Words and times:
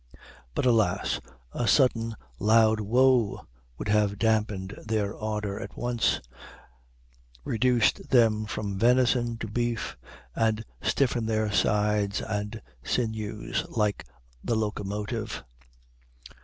But, 0.55 0.65
alas! 0.65 1.21
a 1.51 1.67
sudden 1.67 2.15
loud 2.39 2.79
Whoa! 2.79 3.45
would 3.77 3.87
have 3.89 4.17
damped 4.17 4.73
their 4.87 5.15
ardor 5.15 5.59
at 5.59 5.77
once, 5.77 6.19
reduced 7.43 8.09
them 8.09 8.45
from 8.47 8.79
venison 8.79 9.37
to 9.37 9.47
beef, 9.47 9.95
and 10.35 10.65
stiffened 10.81 11.27
their 11.29 11.51
sides 11.51 12.19
and 12.19 12.63
sinews 12.83 13.63
like 13.69 14.03
the 14.43 14.55
locomotive. 14.55 15.43